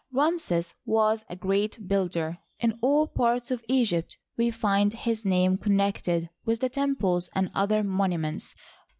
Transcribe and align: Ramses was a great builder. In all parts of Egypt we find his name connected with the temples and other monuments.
Ramses 0.11 0.73
was 0.83 1.25
a 1.29 1.35
great 1.35 1.87
builder. 1.87 2.39
In 2.59 2.75
all 2.81 3.07
parts 3.07 3.51
of 3.51 3.63
Egypt 3.67 4.17
we 4.35 4.49
find 4.49 4.93
his 4.93 5.25
name 5.25 5.59
connected 5.59 6.31
with 6.43 6.59
the 6.61 6.69
temples 6.69 7.29
and 7.35 7.51
other 7.53 7.83
monuments. 7.83 8.55